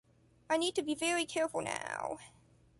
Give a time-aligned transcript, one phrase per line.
[0.49, 2.17] I need to be very careful now.